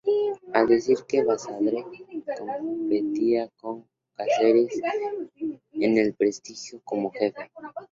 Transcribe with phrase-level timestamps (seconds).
[0.55, 1.85] A decir de Basadre,
[2.35, 3.85] competía con
[4.15, 4.81] Cáceres
[5.73, 7.51] en el prestigio como jefe.